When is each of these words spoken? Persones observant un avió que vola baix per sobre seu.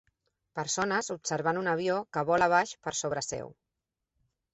Persones 0.59 1.09
observant 1.15 1.59
un 1.61 1.69
avió 1.73 1.97
que 2.17 2.23
vola 2.31 2.47
baix 2.55 2.73
per 2.87 2.95
sobre 3.01 3.23
seu. 3.27 3.53